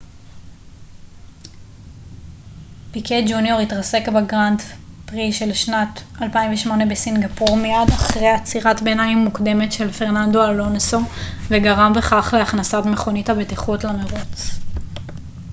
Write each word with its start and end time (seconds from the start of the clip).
פיקה 2.91 3.15
ג'וניור 3.31 3.59
התרסק 3.59 4.07
בגרנד 4.09 4.61
פרי 5.05 5.33
של 5.33 5.53
שנת 5.53 6.01
2008 6.21 6.85
בסינגפור 6.85 7.57
מיד 7.57 7.89
אחרי 7.93 8.29
עצירת 8.29 8.81
ביניים 8.81 9.17
מוקדמת 9.17 9.71
של 9.71 9.91
פרננדו 9.91 10.45
אלונסו 10.47 10.99
וגרם 11.47 11.93
בכך 11.95 12.33
להכנסת 12.37 12.81
מכונית 12.85 13.29
הבטיחות 13.29 13.83
למרוץ 13.83 14.49